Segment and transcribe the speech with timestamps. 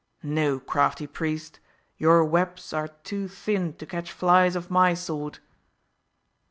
[0.23, 1.59] No, crafty priest;
[1.99, 5.39] your webs are too thin to catch flies of my sort."